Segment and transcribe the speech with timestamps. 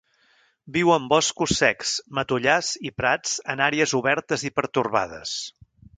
[0.77, 5.37] Viu en boscos secs, matollars i prats en àrees obertes i pertorbades.